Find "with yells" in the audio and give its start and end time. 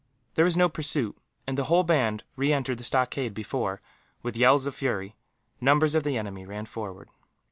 4.23-4.65